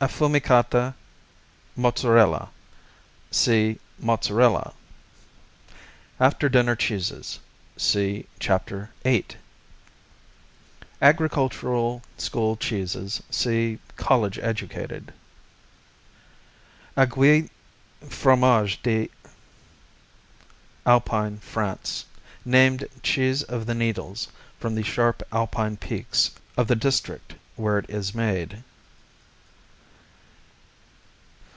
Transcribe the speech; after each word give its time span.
Affumicata, 0.00 0.94
Mozzarella 1.74 2.50
see 3.32 3.80
Mozzarella. 3.98 4.72
After 6.20 6.48
dinner 6.48 6.76
cheeses 6.76 7.40
see 7.76 8.26
Chapter 8.38 8.90
8. 9.04 9.36
Agricultural 11.02 12.04
school 12.16 12.54
cheeses 12.56 13.20
see 13.28 13.80
College 13.96 14.38
educated. 14.38 15.12
Aiguilles, 16.96 17.50
Fromage 18.08 18.80
d' 18.84 19.10
Alpine 20.86 21.38
France 21.38 22.04
Named 22.44 22.86
"Cheese 23.02 23.42
of 23.42 23.66
the 23.66 23.74
Needles" 23.74 24.28
from 24.60 24.76
the 24.76 24.84
sharp 24.84 25.24
Alpine 25.32 25.76
peaks 25.76 26.30
of 26.56 26.68
the 26.68 26.76
district 26.76 27.34
where 27.56 27.78
it 27.80 27.90
is 27.90 28.14
made. 28.14 28.62